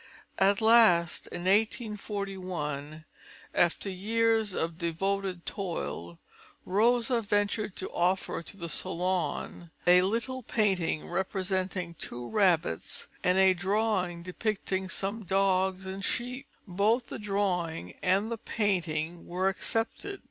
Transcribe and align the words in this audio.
At 0.39 0.61
last, 0.61 1.27
in 1.27 1.41
1841, 1.41 3.05
after 3.53 3.87
years 3.87 4.55
of 4.55 4.79
devoted 4.79 5.45
toil, 5.45 6.17
Rosa 6.65 7.21
ventured 7.21 7.75
to 7.75 7.89
offer 7.91 8.41
to 8.41 8.57
the 8.57 8.67
Salon 8.67 9.69
a 9.85 10.01
little 10.01 10.41
painting 10.41 11.07
representing 11.07 11.93
Two 11.93 12.27
Rabbits 12.27 13.09
and 13.23 13.37
a 13.37 13.53
drawing 13.53 14.23
depicting 14.23 14.89
some 14.89 15.23
Dogs 15.23 15.85
and 15.85 16.03
Sheep. 16.03 16.47
Both 16.67 17.05
the 17.09 17.19
drawing 17.19 17.93
and 18.01 18.31
the 18.31 18.39
painting 18.39 19.27
were 19.27 19.49
accepted. 19.49 20.19